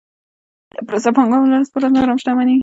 دا 0.73 0.79
پروسه 0.87 1.09
پانګوال 1.15 1.43
ورځ 1.51 1.67
په 1.71 1.77
ورځ 1.79 1.91
نور 1.93 2.07
هم 2.09 2.17
شتمنوي 2.21 2.59